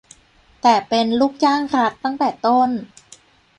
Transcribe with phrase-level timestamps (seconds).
[0.61, 2.69] แต่เป็น "ลูกจ้างรัฐ" ตั้งแต่ต้น